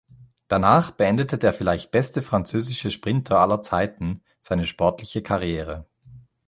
[0.47, 5.85] Danach beendete der vielleicht beste französische Sprinter aller Zeiten seine sportliche Karriere.